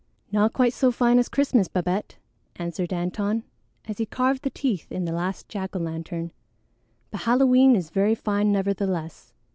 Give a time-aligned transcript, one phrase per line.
[0.31, 2.17] "Not quite so fine as Christmas, Babette,"
[2.55, 3.43] answered Antone,
[3.87, 6.31] as he carved the teeth in the last jack o' lantern,
[7.11, 9.31] "but Halloween is very fine nevertheless.